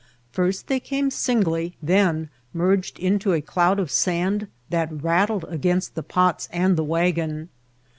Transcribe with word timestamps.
First 0.31 0.65
they 0.65 0.79
came 0.79 1.11
singly, 1.11 1.75
then 1.79 2.31
merged 2.55 2.97
into 2.97 3.33
a 3.33 3.39
cloud 3.41 3.79
of 3.79 3.91
sand 3.91 4.47
that 4.71 4.89
rattled 5.03 5.45
against 5.47 5.93
the 5.93 6.01
pots 6.01 6.49
and 6.51 6.75
the 6.75 6.83
wagon. 6.83 7.49